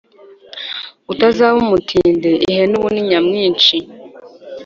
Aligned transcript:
Utazaba 1.11 1.55
umutindi 1.65 2.29
Ihene 2.49 2.73
ubu 2.79 2.89
ni 2.93 3.01
nyamwinshi 3.09 3.75